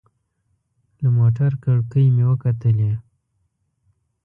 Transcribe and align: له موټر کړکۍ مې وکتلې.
له 1.01 1.09
موټر 1.17 1.51
کړکۍ 1.63 2.05
مې 2.15 2.23
وکتلې. 2.29 2.91